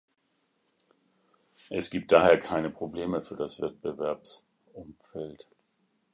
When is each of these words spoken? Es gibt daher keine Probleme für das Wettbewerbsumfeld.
Es 1.69 1.91
gibt 1.91 2.11
daher 2.11 2.39
keine 2.39 2.71
Probleme 2.71 3.21
für 3.21 3.35
das 3.35 3.61
Wettbewerbsumfeld. 3.61 5.47